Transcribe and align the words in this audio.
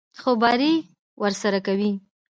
خوباري 0.21 0.73
ورسره 1.21 1.59
کوي. 1.67 1.91